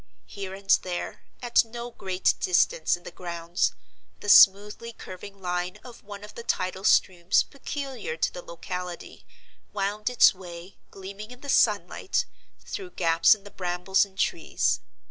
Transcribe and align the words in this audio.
Here 0.25 0.55
and 0.55 0.67
there, 0.81 1.25
at 1.43 1.63
no 1.63 1.91
great 1.91 2.33
distance 2.39 2.97
in 2.97 3.03
the 3.03 3.11
grounds, 3.11 3.73
the 4.19 4.29
smoothly 4.29 4.93
curving 4.93 5.39
line 5.39 5.77
of 5.83 6.01
one 6.03 6.23
of 6.23 6.33
the 6.33 6.41
tidal 6.41 6.83
streams 6.83 7.43
peculiar 7.43 8.17
to 8.17 8.33
the 8.33 8.41
locality 8.41 9.27
wound 9.73 10.09
its 10.09 10.33
way, 10.33 10.79
gleaming 10.89 11.29
in 11.29 11.41
the 11.41 11.49
sunlight, 11.49 12.25
through 12.65 12.89
gaps 12.97 13.35
in 13.35 13.43
the 13.43 13.51
brambles 13.51 14.03
and 14.03 14.17
trees. 14.17 14.79